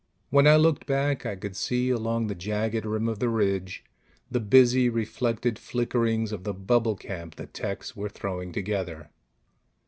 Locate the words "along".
1.91-2.25